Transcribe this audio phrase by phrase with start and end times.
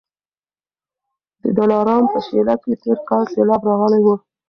[1.43, 4.07] د دلارام په شېله کي تېر کال سېلاب راغلی و